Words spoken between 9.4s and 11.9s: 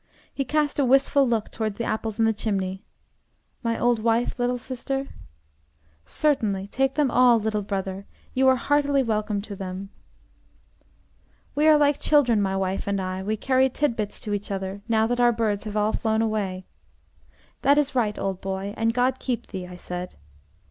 to them." "We are